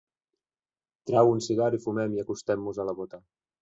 Trau 1.11 1.31
un 1.35 1.45
cigar 1.51 1.71
i 1.81 1.83
fumem 1.87 2.19
i 2.19 2.27
acostem-mos 2.27 2.85
a 2.87 2.91
la 2.93 3.01
bota. 3.03 3.27